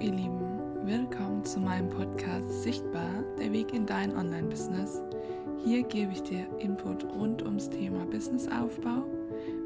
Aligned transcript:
ihr 0.00 0.12
Lieben, 0.12 0.86
willkommen 0.86 1.44
zu 1.44 1.60
meinem 1.60 1.90
Podcast 1.90 2.62
Sichtbar, 2.62 3.22
der 3.38 3.52
Weg 3.52 3.74
in 3.74 3.84
dein 3.84 4.16
Online-Business. 4.16 5.02
Hier 5.62 5.82
gebe 5.82 6.12
ich 6.12 6.22
dir 6.22 6.48
Input 6.58 7.04
rund 7.04 7.42
ums 7.42 7.68
Thema 7.68 8.06
Businessaufbau 8.06 9.04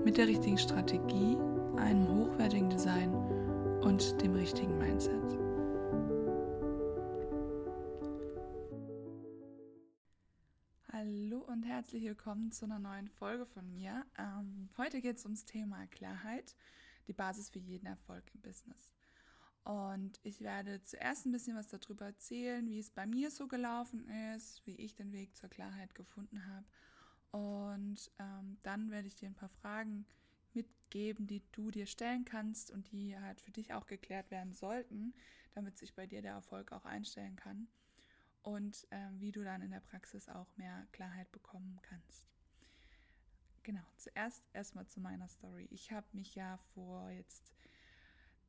mit 0.05 0.17
der 0.17 0.27
richtigen 0.27 0.59
Strategie, 0.59 1.37
einem 1.77 2.09
hochwertigen 2.09 2.69
Design 2.69 3.15
und 3.83 4.21
dem 4.23 4.35
richtigen 4.35 4.77
Mindset. 4.77 5.23
Hallo 10.93 11.45
und 11.47 11.63
herzlich 11.63 12.03
willkommen 12.03 12.51
zu 12.51 12.65
einer 12.65 12.81
neuen 12.81 13.07
Folge 13.07 13.47
von 13.47 13.71
mir. 13.71 14.05
Ähm, 14.19 14.69
heute 14.79 15.01
geht 15.01 15.19
es 15.19 15.25
ums 15.25 15.45
Thema 15.45 15.87
Klarheit, 15.87 16.57
die 17.07 17.13
Basis 17.13 17.51
für 17.51 17.61
jeden 17.61 17.87
Erfolg 17.87 18.25
im 18.35 18.41
Business. 18.41 18.95
Und 19.65 20.21
ich 20.23 20.43
werde 20.43 20.83
zuerst 20.83 21.25
ein 21.25 21.33
bisschen 21.33 21.57
was 21.57 21.69
darüber 21.69 22.05
erzählen, 22.07 22.69
wie 22.69 22.79
es 22.79 22.91
bei 22.91 23.07
mir 23.07 23.31
so 23.31 23.49
gelaufen 23.49 24.07
ist, 24.35 24.65
wie 24.67 24.77
ich 24.77 24.95
den 24.95 25.13
Weg 25.13 25.35
zur 25.37 25.49
Klarheit 25.49 25.95
gefunden 25.95 26.47
habe. 26.47 26.67
Und 27.31 28.11
ähm, 28.19 28.59
dann 28.63 28.91
werde 28.91 29.09
ich 29.09 29.17
dir 29.17 29.27
ein 29.27 29.35
paar 29.35 29.49
Fragen 29.49 30.07
mitgeben, 30.53 31.27
die 31.27 31.43
du 31.53 31.71
dir 31.71 31.87
stellen 31.87 32.27
kannst 32.27 32.71
und 32.71 32.93
die 32.93 33.19
halt 33.19 33.41
für 33.41 33.53
dich 33.53 33.73
auch 33.73 33.87
geklärt 33.87 34.31
werden 34.31 34.53
sollten, 34.53 35.15
damit 35.55 35.79
sich 35.79 35.95
bei 35.95 36.07
dir 36.07 36.21
der 36.21 36.35
Erfolg 36.35 36.71
auch 36.71 36.85
einstellen 36.85 37.37
kann. 37.37 37.67
Und 38.43 38.87
ähm, 38.91 39.19
wie 39.19 39.33
du 39.33 39.43
dann 39.43 39.63
in 39.63 39.71
der 39.71 39.81
Praxis 39.81 40.29
auch 40.29 40.55
mehr 40.57 40.87
Klarheit 40.93 41.33
bekommen 41.33 41.81
kannst. 41.83 42.27
Genau, 43.63 43.85
zuerst 43.97 44.45
erstmal 44.53 44.87
zu 44.87 45.01
meiner 45.01 45.27
Story. 45.29 45.67
Ich 45.71 45.91
habe 45.91 46.07
mich 46.13 46.35
ja 46.35 46.59
vor 46.75 47.09
jetzt 47.09 47.55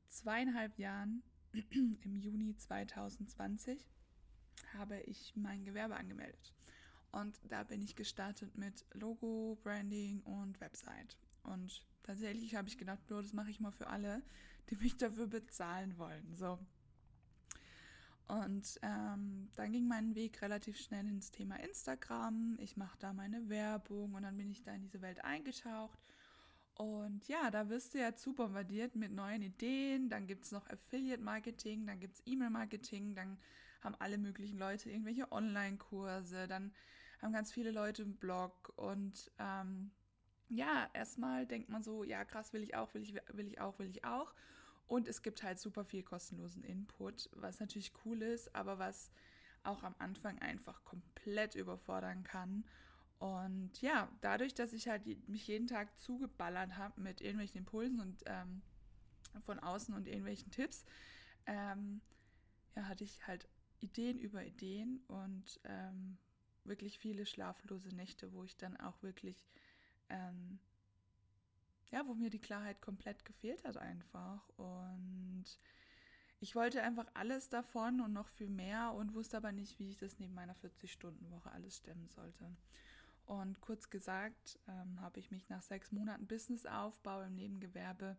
zweieinhalb 0.08 0.77
Jahren, 0.77 1.23
im 1.72 2.16
Juni 2.16 2.55
2020, 2.55 3.88
habe 4.77 4.99
ich 5.02 5.34
mein 5.35 5.63
Gewerbe 5.63 5.96
angemeldet. 5.96 6.54
Und 7.12 7.40
da 7.49 7.63
bin 7.63 7.82
ich 7.82 7.96
gestartet 7.96 8.57
mit 8.57 8.85
Logo, 8.93 9.57
Branding 9.63 10.21
und 10.21 10.60
Website. 10.60 11.18
Und 11.43 11.85
tatsächlich 12.04 12.55
habe 12.55 12.68
ich 12.68 12.77
gedacht, 12.77 12.99
das 13.07 13.34
mache 13.34 13.52
ich 13.52 13.60
mal 13.60 13.71
für 13.71 13.88
alle, 13.88 14.21
die 14.70 14.76
mich 14.76 14.98
dafür 14.98 15.27
bezahlen 15.27 15.98
wollen. 15.98 16.35
So. 16.35 16.60
Und 18.27 18.80
ähm, 18.82 19.49
dann 19.55 19.71
ging 19.71 19.87
mein 19.87 20.15
Weg 20.15 20.41
relativ 20.41 20.77
schnell 20.77 21.08
ins 21.08 21.32
Thema 21.32 21.58
Instagram. 21.58 22.58
Ich 22.60 22.76
mache 22.76 22.98
da 22.99 23.13
meine 23.13 23.48
Werbung 23.49 24.15
und 24.15 24.24
dann 24.24 24.35
bin 24.35 24.49
ich 24.49 24.63
da 24.63 24.74
in 24.74 24.82
diese 24.82 25.02
Welt 25.02 25.24
eingetaucht 25.24 25.99
und 26.76 27.27
ja, 27.27 27.51
da 27.51 27.70
wirst 27.70 27.93
du 27.93 27.99
ja 27.99 28.15
zu 28.15 28.34
bombardiert 28.34 28.95
mit 28.95 29.12
neuen 29.12 29.41
Ideen. 29.41 30.09
Dann 30.09 30.27
gibt 30.27 30.45
es 30.45 30.51
noch 30.51 30.70
Affiliate-Marketing, 30.70 31.87
dann 31.87 31.99
gibt 31.99 32.15
es 32.15 32.23
E-Mail-Marketing, 32.26 33.15
dann 33.15 33.37
haben 33.81 33.95
alle 33.99 34.18
möglichen 34.18 34.57
Leute 34.57 34.90
irgendwelche 34.90 35.31
Online-Kurse, 35.31 36.48
dann 36.48 36.73
haben 37.21 37.31
ganz 37.31 37.51
viele 37.51 37.71
Leute 37.71 38.03
einen 38.03 38.18
Blog. 38.18 38.73
Und 38.76 39.31
ähm, 39.40 39.91
ja, 40.49 40.90
erstmal 40.93 41.46
denkt 41.46 41.70
man 41.70 41.81
so, 41.81 42.03
ja, 42.03 42.26
krass, 42.26 42.51
will 42.51 42.63
ich 42.63 42.76
auch, 42.76 42.93
will 42.93 43.03
ich, 43.03 43.15
will 43.31 43.48
ich 43.48 43.62
auch, 43.62 43.79
will 43.79 43.90
ich 43.90 44.03
auch. 44.03 44.34
Und 44.87 45.07
es 45.07 45.21
gibt 45.21 45.43
halt 45.43 45.59
super 45.59 45.85
viel 45.85 46.03
kostenlosen 46.03 46.63
Input, 46.63 47.29
was 47.34 47.59
natürlich 47.59 47.93
cool 48.03 48.21
ist, 48.21 48.53
aber 48.53 48.79
was 48.79 49.12
auch 49.63 49.81
am 49.84 49.96
Anfang 49.98 50.40
einfach 50.40 50.84
komplett 50.84 51.55
überfordern 51.55 52.23
kann. 52.23 52.65
Und 53.20 53.82
ja, 53.82 54.10
dadurch, 54.21 54.54
dass 54.54 54.74
ich 54.74 54.88
halt 54.88 55.05
mich 55.27 55.48
jeden 55.48 55.68
Tag 55.68 55.98
zugeballert 55.99 56.77
habe 56.77 56.99
mit 57.02 57.21
irgendwelchen 57.21 57.60
Impulsen 57.60 57.99
und 57.99 58.24
ähm, 58.26 58.62
von 59.41 59.60
außen 59.60 59.94
und 59.96 60.08
irgendwelchen 60.08 60.52
Tipps, 60.52 60.85
ähm, 61.46 62.02
ja, 62.76 62.88
hatte 62.88 63.04
ich 63.04 63.26
halt 63.26 63.48
Ideen 63.80 64.19
über 64.19 64.44
Ideen 64.44 65.00
und 65.08 65.59
ähm, 65.63 66.18
wirklich 66.63 67.00
viele 67.00 67.25
schlaflose 67.25 67.90
Nächte, 67.90 68.34
wo 68.34 68.44
ich 68.44 68.58
dann 68.58 68.78
auch 68.78 69.02
wirklich, 69.02 69.47
ähm, 70.09 70.59
ja, 71.92 72.06
wo 72.08 72.14
mir 72.14 72.30
die 72.30 72.40
Klarheit 72.40 72.82
komplett 72.82 73.26
gefehlt 73.26 73.64
hat 73.64 73.78
einfach. 73.78 74.50
Und 74.58 75.46
ich 76.40 76.56
wollte 76.56 76.82
einfach 76.82 77.08
alles 77.14 77.50
davon 77.50 78.02
und 78.02 78.14
noch 78.14 78.28
viel 78.28 78.50
mehr 78.50 78.94
und 78.94 79.14
wusste 79.14 79.38
aber 79.38 79.52
nicht, 79.52 79.80
wie 79.80 79.90
ich 79.90 79.97
das 79.97 80.20
neben 80.20 80.34
meiner 80.34 80.56
40-Stunden-Woche 80.56 81.52
alles 81.52 81.78
stemmen 81.78 82.09
sollte. 82.09 82.56
Und 83.25 83.59
kurz 83.59 83.90
gesagt, 83.90 84.59
ähm, 84.68 85.02
habe 85.02 85.19
ich 85.19 85.31
mich 85.31 85.50
nach 85.50 85.62
sechs 85.62 85.91
Monaten 85.91 86.28
Businessaufbau 86.28 87.24
im 87.24 87.36
Nebengewerbe, 87.36 88.18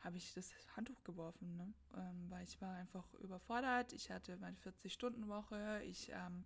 habe 0.00 0.16
ich 0.16 0.34
das 0.34 0.52
Handtuch 0.76 1.04
geworfen, 1.04 1.56
ne? 1.56 1.72
ähm, 1.96 2.28
weil 2.28 2.42
ich 2.42 2.60
war 2.60 2.74
einfach 2.74 3.12
überfordert. 3.14 3.92
Ich 3.92 4.10
hatte 4.10 4.36
meine 4.38 4.56
40-Stunden-Woche, 4.56 5.82
ich 5.84 6.10
ähm, 6.10 6.44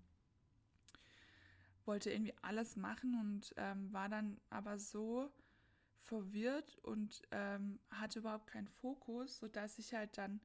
wollte 1.86 2.10
irgendwie 2.10 2.34
alles 2.42 2.76
machen 2.76 3.18
und 3.18 3.54
ähm, 3.56 3.90
war 3.92 4.10
dann 4.10 4.38
aber 4.50 4.78
so 4.78 5.32
verwirrt 5.96 6.76
und 6.82 7.22
ähm, 7.30 7.80
hatte 7.90 8.18
überhaupt 8.18 8.48
keinen 8.48 8.68
Fokus, 8.68 9.38
sodass 9.38 9.78
ich 9.78 9.94
halt 9.94 10.18
dann 10.18 10.40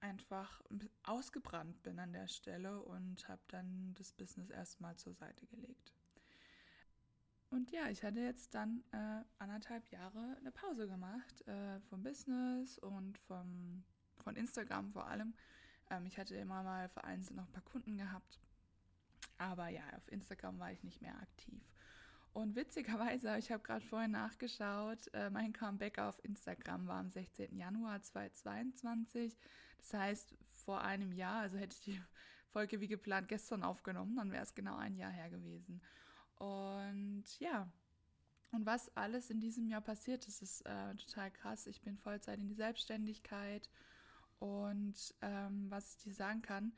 einfach 0.00 0.62
ausgebrannt 1.04 1.82
bin 1.82 1.98
an 1.98 2.12
der 2.12 2.26
Stelle 2.26 2.82
und 2.82 3.28
habe 3.28 3.42
dann 3.48 3.94
das 3.94 4.12
Business 4.12 4.50
erstmal 4.50 4.96
zur 4.96 5.14
Seite 5.14 5.46
gelegt. 5.46 5.94
Und 7.50 7.72
ja, 7.72 7.88
ich 7.88 8.04
hatte 8.04 8.20
jetzt 8.20 8.54
dann 8.54 8.84
äh, 8.92 9.24
anderthalb 9.38 9.88
Jahre 9.90 10.36
eine 10.38 10.52
Pause 10.52 10.86
gemacht 10.86 11.46
äh, 11.48 11.80
vom 11.88 12.02
Business 12.02 12.78
und 12.78 13.18
vom, 13.18 13.82
von 14.22 14.36
Instagram 14.36 14.92
vor 14.92 15.08
allem. 15.08 15.34
Ähm, 15.90 16.06
ich 16.06 16.16
hatte 16.16 16.36
immer 16.36 16.62
mal 16.62 16.88
vereinzelt 16.88 17.36
noch 17.36 17.46
ein 17.46 17.52
paar 17.52 17.64
Kunden 17.64 17.98
gehabt. 17.98 18.40
Aber 19.38 19.68
ja, 19.68 19.82
auf 19.96 20.10
Instagram 20.12 20.60
war 20.60 20.70
ich 20.70 20.84
nicht 20.84 21.02
mehr 21.02 21.16
aktiv. 21.20 21.60
Und 22.32 22.54
witzigerweise, 22.54 23.36
ich 23.38 23.50
habe 23.50 23.62
gerade 23.62 23.84
vorhin 23.84 24.12
nachgeschaut, 24.12 25.12
äh, 25.12 25.30
mein 25.30 25.52
Comeback 25.52 25.98
auf 25.98 26.22
Instagram 26.24 26.86
war 26.86 27.00
am 27.00 27.10
16. 27.10 27.56
Januar 27.56 28.00
2022. 28.00 29.36
Das 29.78 29.94
heißt, 29.94 30.36
vor 30.64 30.82
einem 30.82 31.10
Jahr, 31.12 31.40
also 31.40 31.58
hätte 31.58 31.74
ich 31.74 31.82
die 31.82 32.00
Folge 32.52 32.80
wie 32.80 32.88
geplant 32.88 33.28
gestern 33.28 33.64
aufgenommen, 33.64 34.14
dann 34.16 34.30
wäre 34.30 34.44
es 34.44 34.54
genau 34.54 34.76
ein 34.76 34.94
Jahr 34.94 35.10
her 35.10 35.30
gewesen. 35.30 35.80
Und 36.40 37.24
ja, 37.38 37.70
und 38.50 38.64
was 38.64 38.96
alles 38.96 39.28
in 39.28 39.40
diesem 39.40 39.68
Jahr 39.68 39.82
passiert 39.82 40.26
ist, 40.26 40.40
ist 40.40 40.62
äh, 40.62 40.94
total 40.94 41.30
krass. 41.30 41.66
Ich 41.66 41.82
bin 41.82 41.98
Vollzeit 41.98 42.40
in 42.40 42.48
die 42.48 42.54
Selbstständigkeit 42.54 43.68
und 44.38 45.14
ähm, 45.20 45.70
was 45.70 45.96
ich 45.96 46.04
dir 46.04 46.14
sagen 46.14 46.40
kann, 46.40 46.72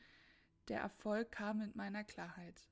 der 0.66 0.80
Erfolg 0.80 1.30
kam 1.30 1.58
mit 1.58 1.76
meiner 1.76 2.02
Klarheit. 2.02 2.68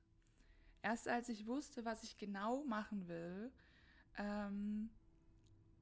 Erst 0.81 1.07
als 1.07 1.29
ich 1.29 1.47
wusste, 1.47 1.85
was 1.85 2.03
ich 2.03 2.17
genau 2.17 2.65
machen 2.65 3.07
will, 3.07 3.53
ähm, 4.17 4.89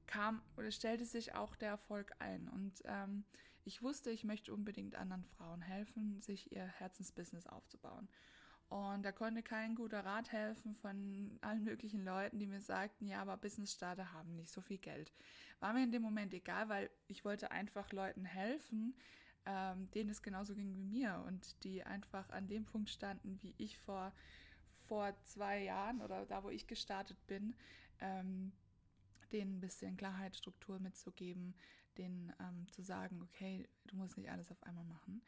kam 0.06 0.44
oder 0.58 0.70
stellte 0.70 1.06
sich 1.06 1.34
auch 1.34 1.56
der 1.56 1.70
Erfolg 1.70 2.14
ein. 2.20 2.48
Und 2.50 2.84
ähm, 2.86 3.24
ich 3.66 3.82
wusste, 3.82 4.12
ich 4.12 4.24
möchte 4.24 4.54
unbedingt 4.54 4.96
anderen 4.96 5.24
Frauen 5.24 5.62
helfen, 5.62 6.22
sich 6.22 6.52
ihr 6.52 6.66
Herzensbusiness 6.66 7.48
aufzubauen. 7.48 8.08
Und 8.70 9.02
da 9.02 9.12
konnte 9.12 9.42
kein 9.42 9.74
guter 9.74 10.06
Rat 10.06 10.32
helfen 10.32 10.76
von 10.76 11.40
allen 11.42 11.64
möglichen 11.64 12.06
Leuten, 12.06 12.38
die 12.38 12.46
mir 12.46 12.62
sagten, 12.62 13.08
ja, 13.08 13.20
aber 13.20 13.36
Business-Starter 13.36 14.14
haben 14.14 14.36
nicht 14.36 14.52
so 14.52 14.62
viel 14.62 14.78
Geld. 14.78 15.12
War 15.60 15.74
mir 15.74 15.84
in 15.84 15.92
dem 15.92 16.04
Moment 16.04 16.36
egal, 16.36 16.70
weil 16.70 16.92
ich 17.08 17.26
wollte 17.26 17.50
einfach 17.50 17.92
Leuten 17.92 18.26
helfen, 18.26 18.96
ähm, 19.48 19.90
denen 19.92 20.12
es 20.12 20.22
genauso 20.22 20.54
ging 20.54 20.76
wie 20.76 20.84
mir 20.84 21.24
und 21.26 21.64
die 21.64 21.84
einfach 21.84 22.30
an 22.30 22.48
dem 22.48 22.66
Punkt 22.66 22.92
standen, 22.92 23.42
wie 23.42 23.56
ich 23.58 23.80
vor, 23.80 24.14
vor 24.88 25.16
zwei 25.24 25.64
Jahren 25.64 26.02
oder 26.02 26.28
da, 26.28 26.44
wo 26.44 26.52
ich 26.52 26.68
gestartet 26.68 27.18
bin, 27.26 27.56
ähm, 28.02 28.52
denen 29.32 29.58
ein 29.58 29.62
bisschen 29.62 29.98
Klarheit, 29.98 30.36
Struktur 30.36 30.80
mitzugeben, 30.80 31.56
denen 31.98 32.32
ähm, 32.40 32.68
zu 32.72 32.84
sagen, 32.84 33.20
okay, 33.24 33.68
du 33.86 33.96
musst 33.96 34.16
nicht 34.16 34.30
alles 34.30 34.52
auf 34.52 34.62
einmal 34.62 34.86
machen 34.86 35.24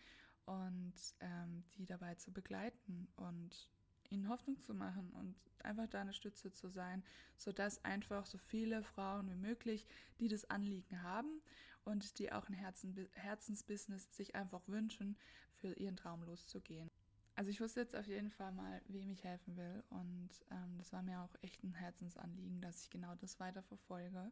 und 0.45 0.93
ähm, 1.19 1.63
die 1.75 1.85
dabei 1.85 2.15
zu 2.15 2.31
begleiten 2.31 3.07
und 3.15 3.69
ihnen 4.09 4.29
Hoffnung 4.29 4.59
zu 4.59 4.73
machen 4.73 5.09
und 5.13 5.35
einfach 5.63 5.87
da 5.87 6.01
eine 6.01 6.13
Stütze 6.13 6.51
zu 6.51 6.69
sein, 6.69 7.03
sodass 7.37 7.83
einfach 7.85 8.25
so 8.25 8.37
viele 8.37 8.83
Frauen 8.83 9.29
wie 9.29 9.35
möglich, 9.35 9.87
die 10.19 10.27
das 10.27 10.49
Anliegen 10.49 11.01
haben 11.01 11.41
und 11.85 12.19
die 12.19 12.31
auch 12.31 12.47
ein 12.49 12.53
Herzen, 12.53 13.09
Herzensbusiness 13.13 14.13
sich 14.15 14.35
einfach 14.35 14.67
wünschen, 14.67 15.17
für 15.53 15.73
ihren 15.73 15.95
Traum 15.95 16.23
loszugehen. 16.23 16.89
Also 17.35 17.49
ich 17.49 17.61
wusste 17.61 17.79
jetzt 17.79 17.95
auf 17.95 18.07
jeden 18.07 18.29
Fall 18.29 18.51
mal, 18.51 18.81
wem 18.87 19.09
ich 19.09 19.23
helfen 19.23 19.55
will 19.55 19.83
und 19.89 20.29
ähm, 20.51 20.77
das 20.77 20.91
war 20.91 21.01
mir 21.01 21.21
auch 21.21 21.33
echt 21.41 21.63
ein 21.63 21.73
Herzensanliegen, 21.73 22.61
dass 22.61 22.83
ich 22.83 22.89
genau 22.89 23.15
das 23.15 23.39
weiter 23.39 23.63
verfolge 23.63 24.31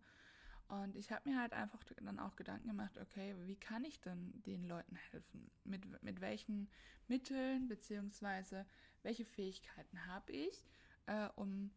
und 0.69 0.95
ich 0.95 1.11
habe 1.11 1.27
mir 1.27 1.41
halt 1.41 1.53
einfach 1.53 1.83
dann 1.97 2.19
auch 2.19 2.35
Gedanken 2.35 2.67
gemacht, 2.67 2.99
okay, 2.99 3.35
wie 3.45 3.55
kann 3.55 3.83
ich 3.83 3.99
denn 4.01 4.31
den 4.45 4.63
Leuten 4.63 4.95
helfen? 5.11 5.49
Mit, 5.63 6.03
mit 6.03 6.21
welchen 6.21 6.69
Mitteln 7.07 7.67
beziehungsweise 7.67 8.67
welche 9.01 9.25
Fähigkeiten 9.25 10.05
habe 10.05 10.31
ich, 10.31 10.63
äh, 11.07 11.27
um 11.35 11.71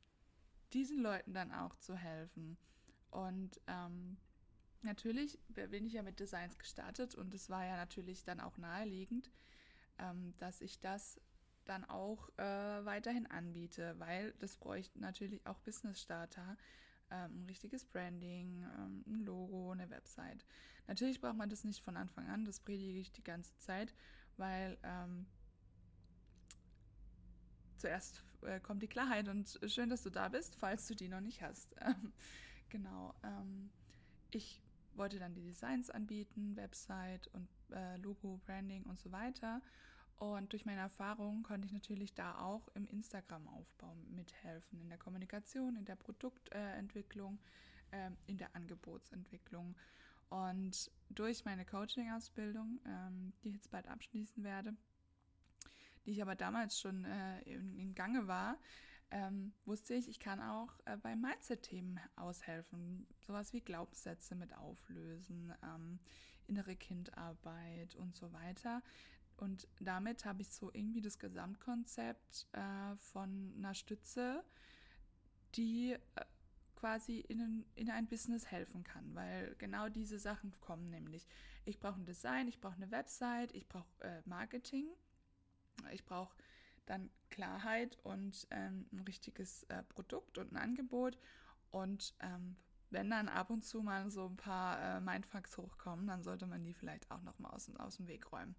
diesen 0.75 0.99
Leuten 0.99 1.33
dann 1.33 1.53
auch 1.53 1.75
zu 1.77 1.97
helfen? 1.97 2.59
Und 3.11 3.61
ähm, 3.67 4.19
natürlich 4.83 5.39
bin 5.49 5.87
ich 5.87 5.95
ja 5.95 6.03
mit 6.03 6.21
Designs 6.21 6.59
gestartet 6.59 7.15
und 7.15 7.33
es 7.33 7.49
war 7.49 7.65
ja 7.65 7.79
natürlich 7.79 8.25
dann 8.25 8.41
auch 8.41 8.59
naheliegend, 8.59 9.31
ähm, 9.99 10.35
dass 10.37 10.61
ich 10.61 10.81
das 10.81 11.19
dann 11.65 11.87
auch 11.87 12.29
äh, 12.37 12.85
weiterhin 12.85 13.27
anbiete, 13.27 13.99
weil 13.99 14.33
das 14.33 14.57
bräuchte 14.59 15.01
natürlich 15.01 15.47
auch 15.47 15.61
Business 15.61 16.03
Starter, 16.03 16.59
ein 17.13 17.45
richtiges 17.47 17.85
Branding, 17.85 18.65
ähm, 18.79 19.05
ein 19.07 19.25
Logo, 19.25 19.71
eine 19.71 19.91
Website. 19.91 20.45
Natürlich 20.87 21.21
braucht 21.21 21.37
man 21.37 21.49
das 21.49 21.65
nicht 21.65 21.83
von 21.83 21.97
Anfang 21.97 22.29
an, 22.29 22.45
das 22.45 22.61
predige 22.61 22.99
ich 22.99 23.13
die 23.13 23.23
ganze 23.23 23.57
Zeit, 23.59 23.95
weil 24.37 24.79
ähm, 24.83 25.27
zuerst 27.77 28.25
äh, 28.43 28.61
kommt 28.61 28.83
die 28.83 28.89
Klarheit 28.89 29.29
und 29.29 29.59
schön, 29.67 29.91
dass 29.91 30.03
du 30.03 30.11
da 30.11 30.29
bist, 30.29 30.57
falls 30.57 30.87
du 30.87 30.95
die 30.95 31.09
noch 31.09 31.21
nicht 31.21 31.43
hast. 31.43 31.75
genau. 32.69 33.15
Ähm, 33.23 33.71
ich 34.31 34.63
wollte 34.95 35.19
dann 35.19 35.35
die 35.35 35.43
Designs 35.43 35.91
anbieten, 35.91 36.57
Website 36.57 37.29
und 37.29 37.49
äh, 37.71 37.97
Logo, 37.99 38.41
Branding 38.45 38.85
und 38.85 38.99
so 38.99 39.11
weiter. 39.13 39.61
Und 40.19 40.53
durch 40.53 40.65
meine 40.65 40.81
Erfahrung 40.81 41.43
konnte 41.43 41.67
ich 41.67 41.73
natürlich 41.73 42.15
da 42.15 42.39
auch 42.39 42.69
im 42.75 42.87
Instagram-Aufbau 42.87 43.95
mithelfen, 44.11 44.81
in 44.81 44.89
der 44.89 44.99
Kommunikation, 44.99 45.77
in 45.77 45.85
der 45.85 45.97
Produktentwicklung, 45.97 47.39
äh, 47.91 48.11
in 48.27 48.39
der 48.39 48.55
Angebotsentwicklung. 48.55 49.77
Und 50.33 50.91
durch 51.11 51.45
meine 51.45 51.67
Coaching-Ausbildung, 51.67 52.81
ähm, 52.87 53.33
die 53.43 53.49
ich 53.49 53.55
jetzt 53.55 53.71
bald 53.71 53.87
abschließen 53.87 54.43
werde, 54.45 54.75
die 56.07 56.13
ich 56.13 56.23
aber 56.23 56.35
damals 56.35 56.81
schon 56.81 57.05
äh, 57.05 57.43
in, 57.43 57.77
in, 57.77 57.95
Gange 57.95 58.27
war, 58.27 58.57
ähm, 59.11 59.53
wusste 59.67 59.95
ich, 59.95 60.09
ich 60.09 60.21
kann 60.21 60.41
auch 60.41 60.73
äh, 60.87 60.97
bei 60.97 61.17
Mindset-Themen 61.17 62.01
aushelfen. 62.17 63.07
Sowas 63.21 63.53
wie 63.53 63.61
Glaubenssätze 63.61 64.35
mit 64.35 64.55
auflösen, 64.57 65.53
ähm, 65.63 65.99
innere 66.47 66.77
Kindarbeit 66.77 67.95
und 67.97 68.17
so 68.17 68.33
weiter. 68.33 68.83
Und 69.43 69.67
damit 69.81 70.25
habe 70.25 70.41
ich 70.41 70.53
so 70.53 70.71
irgendwie 70.73 71.01
das 71.01 71.19
Gesamtkonzept 71.19 72.47
äh, 72.53 72.95
von 72.97 73.53
einer 73.57 73.75
Stütze, 73.75 74.45
die 75.57 75.95
äh, 75.95 76.25
quasi 76.77 77.19
in, 77.19 77.65
in 77.75 77.91
ein 77.91 78.07
Business 78.07 78.53
helfen 78.53 78.85
kann, 78.85 79.17
weil 79.17 79.57
genau 79.59 79.89
diese 79.89 80.21
Sachen 80.21 80.53
kommen 80.61 80.91
nämlich. 80.91 81.27
Ich 81.65 81.81
brauche 81.81 82.01
ein 82.01 82.07
Design, 82.07 82.47
ich 82.47 82.61
brauche 82.61 82.77
eine 82.77 82.93
Website, 82.93 83.53
ich 83.53 83.69
brauche 83.69 83.89
äh, 84.03 84.23
Marketing, 84.27 84.87
ich 85.91 86.05
brauche 86.05 86.37
dann 86.87 87.11
Klarheit 87.29 87.99
und 88.05 88.47
ähm, 88.53 88.87
ein 88.93 89.01
richtiges 89.01 89.65
äh, 89.65 89.83
Produkt 89.83 90.39
und 90.39 90.53
ein 90.53 90.57
Angebot. 90.57 91.19
Und 91.73 92.15
ähm, 92.21 92.55
wenn 92.91 93.11
dann 93.11 93.29
ab 93.29 93.51
und 93.51 93.65
zu 93.65 93.83
mal 93.83 94.09
so 94.09 94.25
ein 94.25 94.37
paar 94.37 94.99
äh, 94.99 95.01
Mindfucks 95.01 95.59
hochkommen, 95.59 96.07
dann 96.07 96.23
sollte 96.23 96.47
man 96.47 96.63
die 96.63 96.75
vielleicht 96.75 97.11
auch 97.11 97.23
noch 97.23 97.41
mal 97.41 97.51
aus, 97.51 97.69
aus 97.75 97.97
dem 97.97 98.07
Weg 98.07 98.31
räumen. 98.31 98.55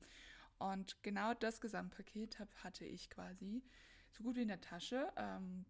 Und 0.64 1.04
genau 1.04 1.34
das 1.34 1.60
Gesamtpaket 1.60 2.40
hatte 2.64 2.86
ich 2.86 3.10
quasi 3.10 3.62
so 4.12 4.24
gut 4.24 4.38
wie 4.38 4.44
in 4.44 4.48
der 4.48 4.62
Tasche. 4.62 5.12
Ähm, 5.18 5.66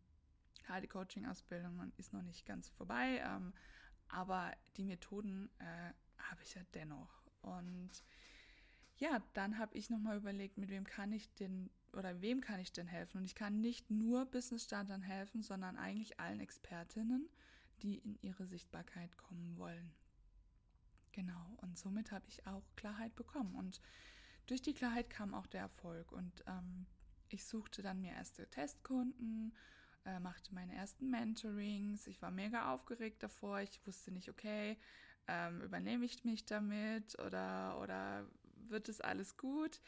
die 0.84 0.88
Coaching-Ausbildung 0.88 1.92
ist 1.98 2.14
noch 2.14 2.22
nicht 2.22 2.46
ganz 2.46 2.70
vorbei, 2.70 3.20
ähm, 3.26 3.54
aber 4.08 4.54
die 4.78 4.84
Methoden 4.84 5.50
äh, 5.58 5.94
habe 6.20 6.44
ich 6.44 6.54
ja 6.54 6.62
dennoch. 6.76 7.24
Und 7.42 7.90
ja, 8.98 9.24
dann 9.34 9.58
habe 9.58 9.76
ich 9.76 9.90
nochmal 9.90 10.18
überlegt, 10.18 10.60
mit 10.60 10.70
wem 10.70 10.84
kann 10.84 11.12
ich 11.12 11.34
denn 11.36 11.72
oder 11.94 12.22
wem 12.22 12.40
kann 12.40 12.60
ich 12.60 12.72
denn 12.72 12.88
helfen? 12.88 13.18
Und 13.18 13.26
ich 13.26 13.36
kann 13.36 13.62
nicht 13.62 13.90
nur 13.90 14.28
Business-Startern 14.28 15.02
helfen, 15.02 15.42
sondern 15.42 15.76
eigentlich 15.76 16.20
allen 16.20 16.40
Expertinnen, 16.40 17.30
die 17.82 17.98
in 17.98 18.16
ihre 18.22 18.46
Sichtbarkeit 18.46 19.18
kommen 19.18 19.58
wollen. 19.58 19.92
Genau, 21.14 21.58
und 21.62 21.80
somit 21.80 22.12
habe 22.12 22.28
ich 22.28 22.46
auch 22.46 22.64
Klarheit 22.76 23.16
bekommen. 23.16 23.56
Und 23.56 23.82
durch 24.48 24.62
die 24.62 24.74
Klarheit 24.74 25.10
kam 25.10 25.34
auch 25.34 25.48
der 25.48 25.62
Erfolg 25.62 26.12
und 26.12 26.44
ähm, 26.48 26.86
ich 27.30 27.46
suchte 27.46 27.82
dann 27.82 28.02
mir 28.02 28.14
erste 28.14 28.48
Testkunden, 28.50 29.54
äh, 30.06 30.20
machte 30.20 30.54
meine 30.54 30.76
ersten 30.76 31.10
Mentorings. 31.10 32.08
Ich 32.08 32.22
war 32.22 32.32
mega 32.32 32.74
aufgeregt 32.74 33.24
davor. 33.24 33.60
Ich 33.62 33.86
wusste 33.86 34.12
nicht, 34.12 34.30
okay, 34.30 34.78
ähm, 35.28 35.62
übernehme 35.62 36.06
ich 36.06 36.24
mich 36.26 36.46
damit 36.46 37.18
oder, 37.20 37.80
oder 37.82 38.28
wird 38.68 38.90
es 38.90 39.02
alles 39.02 39.38
gut? 39.38 39.82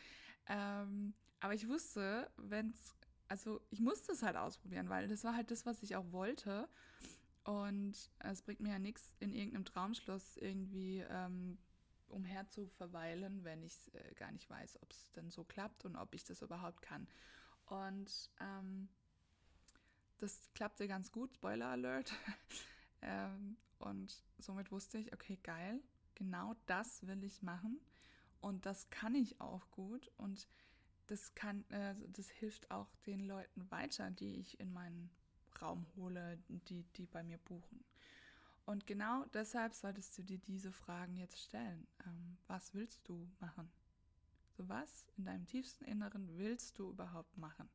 Ähm, 0.48 1.14
aber 1.40 1.54
ich 1.54 1.68
wusste, 1.68 2.32
wenn 2.38 2.70
es, 2.70 2.96
also 3.28 3.62
ich 3.70 3.82
musste 3.82 4.14
es 4.14 4.24
halt 4.24 4.38
ausprobieren, 4.38 4.90
weil 4.90 5.08
das 5.08 5.24
war 5.24 5.36
halt 5.36 5.52
das, 5.52 5.66
was 5.66 5.84
ich 5.84 5.96
auch 5.96 6.12
wollte. 6.12 6.70
Und 7.44 8.10
es 8.20 8.42
bringt 8.42 8.62
mir 8.62 8.72
ja 8.72 8.80
nichts, 8.80 9.14
in 9.20 9.34
irgendeinem 9.34 9.66
Traumschloss 9.66 10.38
irgendwie 10.38 11.06
ähm, 11.10 11.60
umher 12.10 12.48
zu 12.50 12.68
verweilen, 12.68 13.44
wenn 13.44 13.64
ich 13.64 13.94
äh, 13.94 14.14
gar 14.16 14.32
nicht 14.32 14.50
weiß, 14.50 14.82
ob 14.82 14.92
es 14.92 15.12
denn 15.12 15.30
so 15.32 15.44
klappt 15.44 15.86
und 15.86 15.96
ob 15.96 16.14
ich 16.16 16.24
das 16.24 16.42
überhaupt 16.42 16.82
kann. 16.82 17.08
Und 17.66 18.30
ähm, 18.40 18.90
das 20.20 20.50
klappte 20.54 20.88
ganz 20.88 21.12
gut, 21.12 21.34
Spoiler 21.34 21.68
Alert. 21.68 22.14
ähm, 23.02 23.58
und 23.80 24.24
somit 24.38 24.72
wusste 24.72 24.98
ich, 24.98 25.14
okay, 25.14 25.38
geil, 25.44 25.82
genau 26.16 26.56
das 26.66 27.06
will 27.06 27.24
ich 27.24 27.42
machen. 27.42 27.80
Und 28.40 28.66
das 28.66 28.90
kann 28.90 29.16
ich 29.16 29.42
auch 29.42 29.70
gut. 29.72 30.12
Und 30.18 30.48
das 31.08 31.34
kann, 31.36 31.70
äh, 31.70 31.96
das 32.10 32.30
hilft 32.30 32.72
auch 32.72 32.96
den 33.06 33.22
Leuten 33.22 33.70
weiter, 33.72 34.12
die 34.12 34.40
ich 34.40 34.60
in 34.60 34.72
meinen 34.72 35.10
Raum 35.62 35.86
hole, 35.96 36.38
die, 36.48 36.84
die 36.96 37.06
bei 37.06 37.24
mir 37.24 37.38
buchen. 37.38 37.84
Und 38.66 38.88
genau 38.88 39.26
deshalb 39.34 39.76
solltest 39.76 40.18
du 40.18 40.24
dir 40.24 40.40
diese 40.40 40.72
Fragen 40.72 41.16
jetzt 41.18 41.40
stellen. 41.40 41.88
Ähm, 42.06 42.38
was 42.48 42.74
willst 42.74 43.08
du 43.08 43.30
machen? 43.40 43.70
So 44.58 44.68
was 44.70 45.06
in 45.18 45.26
deinem 45.26 45.46
tiefsten 45.46 45.86
Inneren 45.86 46.38
willst 46.38 46.80
du 46.80 46.90
überhaupt 46.90 47.38
machen? 47.38 47.70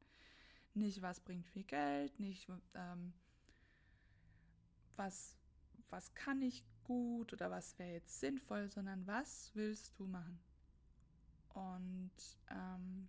Nicht, 0.75 1.03
was 1.03 1.21
bringt 1.21 1.47
viel 1.47 1.65
Geld, 1.65 2.19
nicht, 2.19 2.49
ähm, 2.75 3.13
was, 4.97 5.37
was 5.91 6.15
kann 6.15 6.43
ich 6.43 6.65
gut 6.85 7.33
oder 7.33 7.51
was 7.51 7.79
wäre 7.79 7.93
jetzt 7.93 8.19
sinnvoll, 8.19 8.69
sondern 8.69 9.07
was 9.07 9.51
willst 9.55 9.99
du 9.99 10.07
machen? 10.07 10.41
Und 11.55 12.13
ähm, 12.51 13.09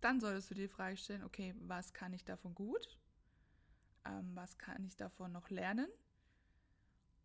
dann 0.00 0.20
solltest 0.20 0.50
du 0.50 0.54
dir 0.54 0.62
die 0.62 0.74
Frage 0.74 0.96
stellen, 0.96 1.22
okay, 1.22 1.54
was 1.60 1.92
kann 1.92 2.12
ich 2.12 2.24
davon 2.24 2.54
gut? 2.54 2.98
Ähm, 4.04 4.34
was 4.34 4.58
kann 4.58 4.84
ich 4.84 4.96
davon 4.96 5.32
noch 5.32 5.48
lernen? 5.50 5.88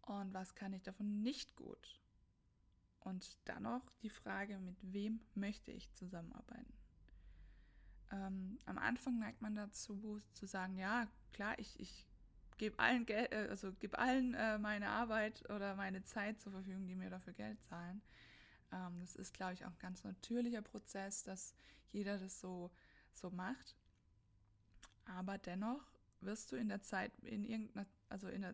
Und 0.07 0.33
was 0.33 0.55
kann 0.55 0.73
ich 0.73 0.83
davon 0.83 1.21
nicht 1.21 1.55
gut. 1.55 1.99
Und 2.99 3.37
dann 3.45 3.63
noch 3.63 3.89
die 4.01 4.09
Frage, 4.09 4.59
mit 4.59 4.77
wem 4.81 5.21
möchte 5.35 5.71
ich 5.71 5.93
zusammenarbeiten. 5.93 6.73
Ähm, 8.11 8.57
am 8.65 8.77
Anfang 8.77 9.19
neigt 9.19 9.41
man 9.41 9.55
dazu 9.55 10.21
zu 10.33 10.45
sagen, 10.45 10.77
ja, 10.77 11.07
klar, 11.33 11.57
ich, 11.59 11.79
ich 11.79 12.07
gebe 12.57 12.79
allen, 12.79 13.05
Geld, 13.05 13.31
äh, 13.31 13.47
also 13.49 13.71
gebe 13.73 13.97
allen 13.99 14.33
äh, 14.33 14.57
meine 14.57 14.89
Arbeit 14.89 15.49
oder 15.49 15.75
meine 15.75 16.03
Zeit 16.03 16.39
zur 16.39 16.53
Verfügung, 16.53 16.87
die 16.87 16.95
mir 16.95 17.09
dafür 17.09 17.33
Geld 17.33 17.61
zahlen. 17.63 18.01
Ähm, 18.71 18.99
das 18.99 19.15
ist, 19.15 19.33
glaube 19.33 19.53
ich, 19.53 19.65
auch 19.65 19.71
ein 19.71 19.79
ganz 19.79 20.03
natürlicher 20.03 20.61
Prozess, 20.61 21.23
dass 21.23 21.53
jeder 21.91 22.17
das 22.17 22.39
so, 22.39 22.71
so 23.13 23.29
macht. 23.29 23.75
Aber 25.05 25.37
dennoch 25.37 25.83
wirst 26.21 26.51
du 26.51 26.55
in 26.55 26.69
der 26.69 26.81
Zeit, 26.81 27.11
in 27.19 27.43
irgendeiner, 27.45 27.87
also 28.09 28.27
in 28.27 28.41
der, 28.41 28.53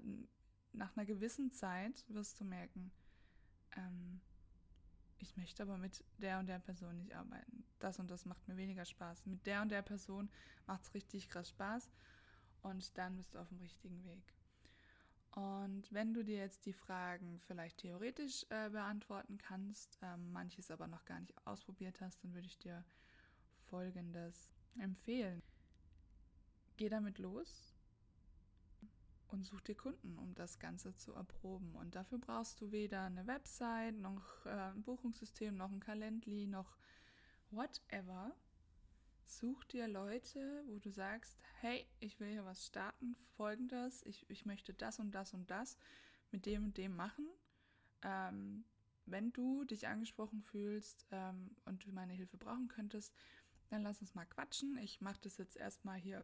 nach 0.74 0.96
einer 0.96 1.06
gewissen 1.06 1.52
Zeit 1.52 2.06
wirst 2.10 2.40
du 2.40 2.46
merken, 2.46 2.92
ähm, 3.76 4.22
ich 5.20 5.38
möchte 5.38 5.64
aber 5.64 5.78
mit 5.78 6.04
der 6.18 6.40
und 6.40 6.48
der 6.48 6.60
Person 6.60 6.98
nicht 6.98 7.16
arbeiten. 7.16 7.64
Das 7.80 8.00
und 8.00 8.12
das 8.12 8.26
macht 8.26 8.46
mir 8.48 8.58
weniger 8.58 8.86
Spaß. 8.86 9.26
Mit 9.26 9.46
der 9.46 9.62
und 9.62 9.70
der 9.70 9.82
Person 9.82 10.30
macht 10.68 10.84
es 10.84 10.94
richtig 10.94 11.30
krass 11.30 11.50
Spaß 11.50 11.90
und 12.62 12.98
dann 12.98 13.16
bist 13.16 13.34
du 13.34 13.40
auf 13.40 13.48
dem 13.48 13.60
richtigen 13.60 14.04
Weg. 14.04 14.34
Und 15.32 15.92
wenn 15.92 16.14
du 16.14 16.24
dir 16.24 16.38
jetzt 16.38 16.66
die 16.66 16.74
Fragen 16.74 17.40
vielleicht 17.48 17.80
theoretisch 17.80 18.46
äh, 18.50 18.70
beantworten 18.70 19.38
kannst, 19.38 19.98
ähm, 20.02 20.32
manches 20.32 20.70
aber 20.70 20.88
noch 20.88 21.06
gar 21.06 21.20
nicht 21.20 21.34
ausprobiert 21.48 22.02
hast, 22.02 22.24
dann 22.24 22.34
würde 22.34 22.48
ich 22.48 22.60
dir 22.60 22.84
Folgendes 23.66 24.54
empfehlen. 24.78 25.42
Geh 26.78 26.90
damit 26.90 27.18
los, 27.18 27.73
und 29.34 29.46
such 29.46 29.62
dir 29.62 29.76
Kunden, 29.76 30.18
um 30.18 30.34
das 30.36 30.60
Ganze 30.60 30.96
zu 30.96 31.14
erproben. 31.14 31.76
Und 31.76 31.96
dafür 31.96 32.20
brauchst 32.20 32.62
du 32.62 32.72
weder 32.72 33.06
eine 33.06 33.28
Website, 33.28 33.96
noch 33.96 34.46
äh, 34.46 34.50
ein 34.50 34.84
Buchungssystem, 34.84 35.56
noch 35.56 35.72
ein 35.72 35.80
Calendly, 35.80 36.48
noch 36.48 36.78
whatever. 37.52 38.36
Such 39.26 39.64
dir 39.66 39.88
Leute, 39.88 40.64
wo 40.68 40.78
du 40.78 40.92
sagst, 40.92 41.38
hey, 41.62 41.88
ich 42.00 42.20
will 42.20 42.30
hier 42.32 42.46
was 42.46 42.66
starten, 42.66 43.16
folgendes, 43.36 44.04
ich, 44.06 44.30
ich 44.30 44.46
möchte 44.46 44.74
das 44.74 45.00
und 45.00 45.12
das 45.12 45.34
und 45.34 45.50
das 45.50 45.78
mit 46.32 46.46
dem 46.46 46.66
und 46.66 46.78
dem 46.78 46.96
machen. 46.96 47.28
Ähm, 48.04 48.66
wenn 49.06 49.34
du 49.34 49.64
dich 49.66 49.88
angesprochen 49.88 50.42
fühlst 50.42 51.08
ähm, 51.12 51.56
und 51.66 51.86
du 51.86 51.92
meine 51.92 52.14
Hilfe 52.14 52.38
brauchen 52.38 52.68
könntest, 52.68 53.14
dann 53.70 53.82
lass 53.82 54.02
uns 54.02 54.14
mal 54.14 54.26
quatschen. 54.26 54.78
Ich 54.78 55.02
mache 55.02 55.20
das 55.22 55.38
jetzt 55.38 55.58
erstmal 55.58 55.98
hier 55.98 56.24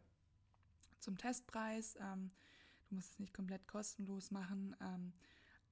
zum 1.00 1.18
Testpreis. 1.18 1.96
Ähm, 2.00 2.30
Du 2.90 2.96
musst 2.96 3.12
es 3.12 3.18
nicht 3.20 3.32
komplett 3.32 3.66
kostenlos 3.68 4.30
machen, 4.30 4.76
ähm, 4.80 5.12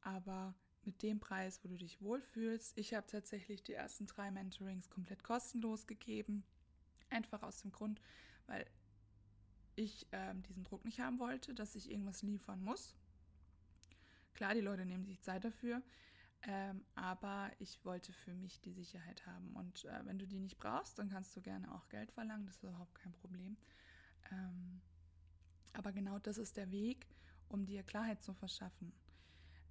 aber 0.01 0.55
mit 0.85 1.03
dem 1.03 1.21
Preis, 1.21 1.63
wo 1.63 1.69
du 1.69 1.77
dich 1.77 2.01
wohlfühlst. 2.01 2.79
Ich 2.79 2.95
habe 2.95 3.07
tatsächlich 3.07 3.63
die 3.63 3.75
ersten 3.75 4.07
drei 4.07 4.31
Mentorings 4.31 4.89
komplett 4.89 5.23
kostenlos 5.23 5.87
gegeben. 5.87 6.45
Einfach 7.11 7.43
aus 7.43 7.61
dem 7.61 7.73
Grund, 7.73 8.01
weil 8.47 8.65
ich 9.75 10.07
ähm, 10.13 10.43
diesen 10.45 10.65
Druck 10.65 10.85
nicht 10.85 11.01
haben 11.01 11.19
wollte, 11.19 11.55
dass 11.55 11.75
ich 11.75 11.91
irgendwas 11.91 12.23
liefern 12.23 12.63
muss. 12.63 12.97
Klar, 14.35 14.55
die 14.55 14.61
Leute 14.61 14.87
nehmen 14.87 15.05
sich 15.05 15.21
Zeit 15.21 15.45
dafür, 15.45 15.83
ähm, 16.43 16.85
aber 16.95 17.51
ich 17.59 17.85
wollte 17.85 18.13
für 18.13 18.35
mich 18.35 18.61
die 18.61 18.73
Sicherheit 18.73 19.27
haben. 19.27 19.55
Und 19.57 19.85
äh, 19.85 20.05
wenn 20.05 20.19
du 20.19 20.27
die 20.27 20.39
nicht 20.39 20.59
brauchst, 20.59 20.99
dann 20.99 21.11
kannst 21.11 21.37
du 21.37 21.43
gerne 21.43 21.75
auch 21.75 21.89
Geld 21.89 22.13
verlangen, 22.13 22.47
das 22.47 22.57
ist 22.57 22.63
überhaupt 22.63 22.95
kein 22.95 23.13
Problem. 23.13 23.57
Ähm, 24.31 24.81
aber 25.75 25.93
genau 25.93 26.19
das 26.19 26.39
ist 26.39 26.57
der 26.57 26.71
Weg, 26.71 27.07
um 27.49 27.65
dir 27.65 27.83
Klarheit 27.83 28.23
zu 28.23 28.35
verschaffen. 28.35 28.93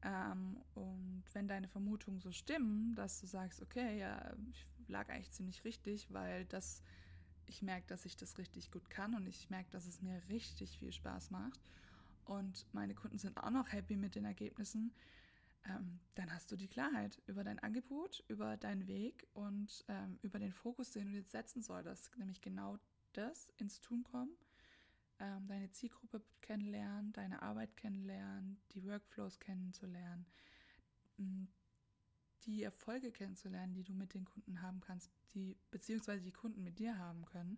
Ähm, 0.04 0.58
und 0.75 1.24
wenn 1.34 1.48
deine 1.48 1.68
Vermutungen 1.68 2.20
so 2.20 2.32
stimmen, 2.32 2.96
dass 2.96 3.20
du 3.20 3.27
sagst, 3.27 3.62
okay, 3.62 4.00
ja, 4.00 4.34
ich 4.51 4.68
lag 4.88 5.10
eigentlich 5.10 5.32
ziemlich 5.32 5.63
richtig, 5.63 6.12
weil 6.12 6.46
das, 6.46 6.84
ich 7.46 7.62
merke, 7.62 7.88
dass 7.88 8.06
ich 8.06 8.16
das 8.16 8.38
richtig 8.38 8.72
gut 8.72 8.89
kann 8.89 9.16
und 9.16 9.27
ich 9.27 9.50
merke, 9.50 9.70
dass 9.72 9.86
es 9.86 10.01
mir 10.01 10.22
richtig 10.30 10.77
viel 10.77 10.92
Spaß 10.92 11.32
macht 11.32 11.60
und 12.25 12.66
meine 12.74 12.94
Kunden 12.94 13.18
sind 13.18 13.38
auch 13.38 13.50
noch 13.50 13.72
happy 13.72 13.96
mit 13.96 14.16
den 14.16 14.25
Ergebnissen, 14.25 14.94
ähm, 15.66 16.00
dann 16.16 16.34
hast 16.34 16.51
du 16.51 16.56
die 16.56 16.68
Klarheit 16.68 17.22
über 17.25 17.44
dein 17.44 17.60
Angebot, 17.60 18.24
über 18.27 18.58
deinen 18.58 18.88
Weg 18.88 19.27
und 19.34 19.84
ähm, 19.88 20.20
über 20.22 20.39
den 20.39 20.54
Fokus, 20.54 20.92
den 20.92 21.08
du 21.08 21.13
jetzt 21.13 21.32
setzen 21.32 21.62
solltest, 21.62 22.16
nämlich 22.18 22.42
genau 22.42 22.77
das 23.13 23.50
ins 23.58 23.82
Tun 23.82 24.04
kommen 24.04 24.38
ähm, 25.19 25.47
deine 25.47 25.71
Zielgruppe 25.71 26.21
kennenlernen, 26.41 27.13
deine 27.13 27.41
Arbeit 27.41 27.75
kennenlernen, 27.77 28.62
die 28.71 28.83
Workflows 28.83 29.39
kennenzulernen, 29.39 30.25
die 32.45 32.63
Erfolge 32.63 33.12
kennenzulernen, 33.12 33.74
die 33.74 33.83
du 33.83 33.93
mit 33.93 34.13
den 34.13 34.25
Kunden 34.25 34.62
haben 34.62 34.79
kannst, 34.79 35.12
die 35.33 35.57
beziehungsweise 35.71 36.24
die 36.24 36.31
Kunden 36.31 36.63
mit 36.63 36.79
dir 36.79 36.97
haben 36.97 37.25
können. 37.25 37.57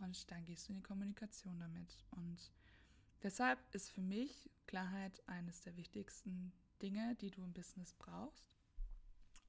Und 0.00 0.30
dann 0.30 0.44
gehst 0.44 0.68
du 0.68 0.72
in 0.72 0.78
die 0.78 0.86
Kommunikation 0.86 1.58
damit. 1.58 2.04
Und 2.10 2.52
deshalb 3.22 3.58
ist 3.74 3.90
für 3.90 4.00
mich 4.00 4.50
Klarheit 4.66 5.22
eines 5.28 5.62
der 5.62 5.76
wichtigsten 5.76 6.52
Dinge, 6.82 7.16
die 7.16 7.30
du 7.30 7.42
im 7.42 7.52
Business 7.52 7.94
brauchst. 7.94 8.56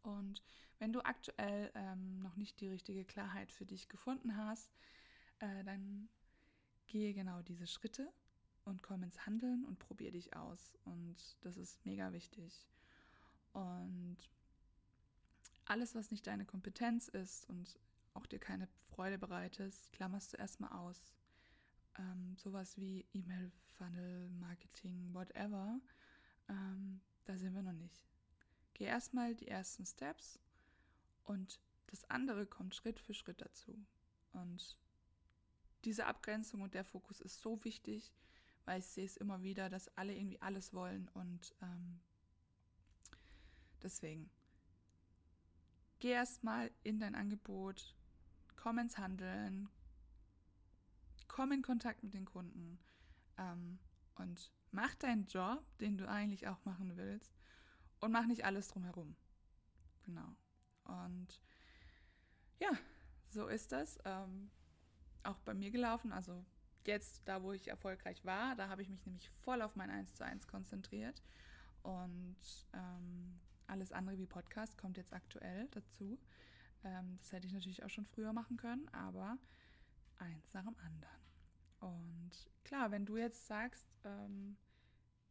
Und 0.01 0.41
wenn 0.79 0.93
du 0.93 1.01
aktuell 1.01 1.71
ähm, 1.75 2.21
noch 2.21 2.35
nicht 2.35 2.59
die 2.61 2.69
richtige 2.69 3.05
Klarheit 3.05 3.51
für 3.51 3.65
dich 3.65 3.89
gefunden 3.89 4.37
hast, 4.37 4.71
äh, 5.39 5.63
dann 5.63 6.09
gehe 6.89 7.13
genau 7.13 7.41
diese 7.41 7.67
Schritte 7.67 8.11
und 8.65 8.83
komm 8.83 9.03
ins 9.03 9.25
Handeln 9.25 9.63
und 9.65 9.79
probier 9.79 10.11
dich 10.11 10.35
aus. 10.35 10.77
Und 10.85 11.15
das 11.41 11.57
ist 11.57 11.85
mega 11.85 12.11
wichtig. 12.11 12.67
Und 13.53 14.17
alles, 15.65 15.95
was 15.95 16.11
nicht 16.11 16.27
deine 16.27 16.45
Kompetenz 16.45 17.07
ist 17.07 17.47
und 17.47 17.79
auch 18.13 18.25
dir 18.25 18.39
keine 18.39 18.67
Freude 18.89 19.17
bereitet, 19.17 19.75
klammerst 19.93 20.33
du 20.33 20.37
erstmal 20.37 20.71
aus. 20.71 21.13
Ähm, 21.97 22.35
sowas 22.37 22.77
wie 22.77 23.05
E-Mail-Funnel, 23.13 24.29
Marketing, 24.31 25.13
whatever, 25.13 25.79
ähm, 26.49 27.01
da 27.25 27.37
sind 27.37 27.53
wir 27.53 27.61
noch 27.61 27.73
nicht. 27.73 28.01
Geh 28.73 28.85
erstmal 28.85 29.35
die 29.35 29.47
ersten 29.47 29.85
Steps 29.85 30.39
und 31.23 31.59
das 31.87 32.09
andere 32.09 32.45
kommt 32.45 32.75
Schritt 32.75 32.99
für 32.99 33.13
Schritt 33.13 33.41
dazu. 33.41 33.77
Und 34.31 34.77
diese 35.85 36.05
Abgrenzung 36.05 36.61
und 36.61 36.73
der 36.73 36.83
Fokus 36.83 37.21
ist 37.21 37.41
so 37.41 37.63
wichtig, 37.63 38.13
weil 38.65 38.79
ich 38.79 38.87
sehe 38.87 39.05
es 39.05 39.17
immer 39.17 39.41
wieder, 39.41 39.69
dass 39.69 39.95
alle 39.97 40.15
irgendwie 40.15 40.41
alles 40.41 40.73
wollen 40.73 41.07
und 41.09 41.55
ähm, 41.61 42.01
deswegen 43.81 44.29
geh 45.99 46.11
erstmal 46.11 46.71
in 46.83 46.99
dein 46.99 47.15
Angebot, 47.15 47.95
komm 48.55 48.79
ins 48.79 48.97
Handeln, 48.97 49.69
komm 51.27 51.51
in 51.51 51.61
Kontakt 51.61 52.03
mit 52.03 52.13
den 52.13 52.25
Kunden 52.25 52.79
ähm, 53.37 53.79
und 54.15 54.51
mach 54.71 54.95
deinen 54.95 55.25
Job, 55.25 55.63
den 55.79 55.97
du 55.97 56.07
eigentlich 56.07 56.47
auch 56.47 56.63
machen 56.65 56.97
willst 56.97 57.33
und 57.99 58.11
mach 58.11 58.25
nicht 58.25 58.45
alles 58.45 58.67
drumherum. 58.67 59.15
Genau. 60.03 60.35
Und 60.83 61.41
ja, 62.59 62.71
so 63.29 63.47
ist 63.47 63.71
das. 63.71 63.97
Ähm, 64.05 64.51
auch 65.23 65.39
bei 65.39 65.53
mir 65.53 65.71
gelaufen. 65.71 66.11
Also 66.11 66.45
jetzt, 66.85 67.21
da 67.25 67.43
wo 67.43 67.51
ich 67.51 67.67
erfolgreich 67.67 68.23
war, 68.25 68.55
da 68.55 68.69
habe 68.69 68.81
ich 68.81 68.89
mich 68.89 69.05
nämlich 69.05 69.29
voll 69.29 69.61
auf 69.61 69.75
mein 69.75 69.89
1 69.89 70.15
zu 70.15 70.25
1 70.25 70.47
konzentriert. 70.47 71.21
Und 71.83 72.37
ähm, 72.73 73.39
alles 73.67 73.91
andere 73.91 74.17
wie 74.17 74.25
Podcast 74.25 74.77
kommt 74.77 74.97
jetzt 74.97 75.13
aktuell 75.13 75.67
dazu. 75.71 76.19
Ähm, 76.83 77.17
das 77.21 77.31
hätte 77.31 77.47
ich 77.47 77.53
natürlich 77.53 77.83
auch 77.83 77.89
schon 77.89 78.05
früher 78.05 78.33
machen 78.33 78.57
können, 78.57 78.87
aber 78.89 79.37
eins 80.17 80.53
nach 80.53 80.65
dem 80.65 80.77
anderen. 80.77 81.19
Und 81.79 82.31
klar, 82.63 82.91
wenn 82.91 83.05
du 83.05 83.17
jetzt 83.17 83.47
sagst, 83.47 83.87
ähm, 84.03 84.57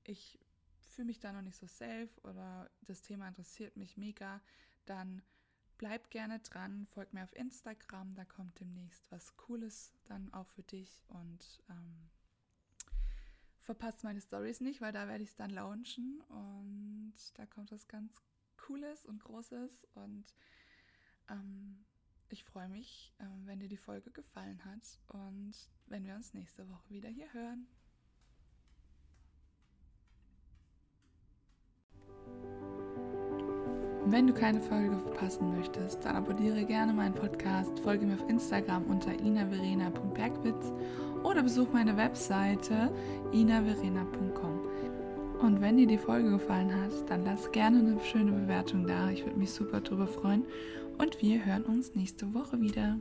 ich 0.05 0.39
fühle 0.89 1.07
mich 1.07 1.21
da 1.21 1.33
noch 1.33 1.43
nicht 1.43 1.57
so 1.57 1.67
safe 1.67 2.11
oder 2.23 2.71
das 2.83 3.03
Thema 3.03 3.29
interessiert 3.29 3.77
mich 3.77 3.97
mega, 3.97 4.41
dann 4.87 5.23
Bleib 5.79 6.11
gerne 6.11 6.41
dran, 6.41 6.87
folg 6.87 7.15
mir 7.15 7.23
auf 7.23 7.35
Instagram, 7.37 8.15
da 8.17 8.25
kommt 8.25 8.59
demnächst 8.59 9.11
was 9.13 9.37
Cooles 9.37 9.93
dann 10.07 10.33
auch 10.35 10.49
für 10.49 10.65
dich 10.65 11.05
und 11.07 11.63
ähm, 11.71 12.11
verpasst 13.61 14.03
meine 14.03 14.21
Stories 14.21 14.61
nicht, 14.61 14.81
weil 14.81 14.91
da 14.93 15.07
werde 15.07 15.23
ich 15.23 15.31
es 15.31 15.37
dann 15.37 15.51
launchen 15.51 16.21
und 16.23 17.15
da 17.35 17.47
kommt 17.47 17.71
was 17.71 17.87
ganz 17.87 18.21
Cooles 18.57 19.07
und 19.07 19.23
Großes 19.23 19.87
und 19.95 20.35
ähm, 21.31 21.85
ich 22.29 22.43
freue 22.43 22.69
mich, 22.69 23.15
äh, 23.19 23.25
wenn 23.45 23.61
dir 23.61 23.69
die 23.69 23.77
Folge 23.77 24.11
gefallen 24.11 24.65
hat 24.65 24.99
und 25.07 25.55
wenn 25.87 26.05
wir 26.07 26.17
uns 26.17 26.35
nächste 26.35 26.69
Woche 26.69 26.91
wieder 26.91 27.09
hier 27.09 27.33
hören. 27.33 27.69
Wenn 34.07 34.27
du 34.27 34.33
keine 34.33 34.61
Folge 34.61 34.97
verpassen 34.97 35.57
möchtest, 35.57 36.05
dann 36.05 36.17
abonniere 36.17 36.65
gerne 36.65 36.93
meinen 36.93 37.15
Podcast, 37.15 37.79
folge 37.81 38.07
mir 38.07 38.15
auf 38.15 38.29
Instagram 38.29 38.85
unter 38.85 39.13
inaverena.bergwitz 39.13 40.73
oder 41.25 41.43
besuch 41.43 41.73
meine 41.73 41.97
Webseite 41.97 42.93
inaverena.com. 43.33 44.61
Und 45.41 45.61
wenn 45.61 45.77
dir 45.77 45.87
die 45.87 45.99
Folge 45.99 46.31
gefallen 46.31 46.75
hat, 46.75 47.09
dann 47.09 47.25
lass 47.25 47.53
gerne 47.53 47.79
eine 47.79 48.01
schöne 48.01 48.33
Bewertung 48.33 48.87
da. 48.87 49.11
Ich 49.11 49.25
würde 49.25 49.39
mich 49.39 49.53
super 49.53 49.81
darüber 49.81 50.07
freuen. 50.07 50.45
Und 50.99 51.23
wir 51.23 51.45
hören 51.45 51.63
uns 51.63 51.95
nächste 51.95 52.35
Woche 52.35 52.61
wieder. 52.61 52.99